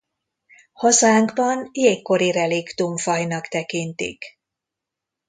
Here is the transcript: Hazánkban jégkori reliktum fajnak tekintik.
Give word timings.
Hazánkban 0.73 1.69
jégkori 1.71 2.31
reliktum 2.31 2.97
fajnak 2.97 3.47
tekintik. 3.47 4.23